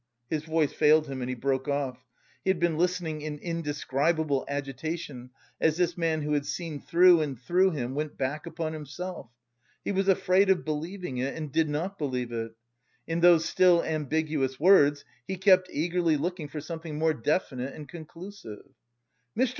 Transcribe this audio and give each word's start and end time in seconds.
His 0.31 0.43
voice 0.45 0.73
failed 0.73 1.05
him, 1.05 1.21
and 1.21 1.29
he 1.29 1.35
broke 1.35 1.67
off. 1.67 2.07
He 2.43 2.49
had 2.49 2.59
been 2.59 2.75
listening 2.75 3.21
in 3.21 3.37
indescribable 3.37 4.43
agitation, 4.47 5.29
as 5.61 5.77
this 5.77 5.95
man 5.95 6.23
who 6.23 6.33
had 6.33 6.47
seen 6.47 6.79
through 6.81 7.21
and 7.21 7.39
through 7.39 7.69
him, 7.73 7.93
went 7.93 8.17
back 8.17 8.47
upon 8.47 8.73
himself. 8.73 9.29
He 9.85 9.91
was 9.91 10.07
afraid 10.07 10.49
of 10.49 10.65
believing 10.65 11.19
it 11.19 11.35
and 11.35 11.51
did 11.51 11.69
not 11.69 11.99
believe 11.99 12.31
it. 12.31 12.53
In 13.05 13.19
those 13.19 13.45
still 13.45 13.83
ambiguous 13.83 14.59
words 14.59 15.05
he 15.27 15.35
kept 15.35 15.69
eagerly 15.71 16.17
looking 16.17 16.47
for 16.47 16.61
something 16.61 16.97
more 16.97 17.13
definite 17.13 17.75
and 17.75 17.87
conclusive. 17.87 18.65
"Mr. 19.37 19.49